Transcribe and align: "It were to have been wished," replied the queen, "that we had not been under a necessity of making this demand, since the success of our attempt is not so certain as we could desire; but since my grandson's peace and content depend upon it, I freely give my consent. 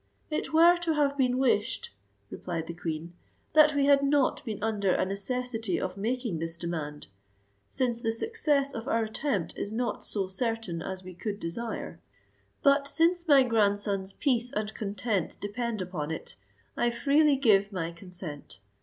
"It 0.31 0.51
were 0.51 0.77
to 0.77 0.95
have 0.95 1.15
been 1.15 1.37
wished," 1.37 1.91
replied 2.31 2.65
the 2.65 2.73
queen, 2.73 3.13
"that 3.53 3.75
we 3.75 3.85
had 3.85 4.01
not 4.01 4.43
been 4.43 4.57
under 4.63 4.93
a 4.95 5.05
necessity 5.05 5.79
of 5.79 5.95
making 5.95 6.39
this 6.39 6.57
demand, 6.57 7.05
since 7.69 8.01
the 8.01 8.11
success 8.11 8.73
of 8.73 8.87
our 8.87 9.03
attempt 9.03 9.55
is 9.55 9.71
not 9.71 10.03
so 10.03 10.27
certain 10.27 10.81
as 10.81 11.03
we 11.03 11.13
could 11.13 11.39
desire; 11.39 11.99
but 12.63 12.87
since 12.87 13.27
my 13.27 13.43
grandson's 13.43 14.11
peace 14.11 14.51
and 14.51 14.73
content 14.73 15.37
depend 15.39 15.83
upon 15.83 16.09
it, 16.09 16.35
I 16.75 16.89
freely 16.89 17.35
give 17.35 17.71
my 17.71 17.91
consent. 17.91 18.57